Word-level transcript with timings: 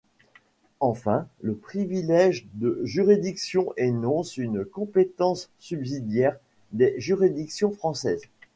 Enfin, 0.79 1.27
le 1.41 1.53
privilège 1.53 2.47
de 2.55 2.81
juridiction 2.83 3.71
énonce 3.77 4.35
une 4.37 4.65
compétence 4.65 5.51
subsidiaire 5.59 6.37
des 6.71 6.95
juridictions 6.99 7.69
françaises. 7.69 8.23